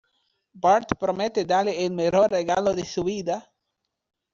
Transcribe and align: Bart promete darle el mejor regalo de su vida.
Bart 0.55 0.95
promete 0.99 1.45
darle 1.45 1.85
el 1.85 1.93
mejor 1.93 2.31
regalo 2.31 2.73
de 2.73 2.83
su 2.85 3.03
vida. 3.03 3.53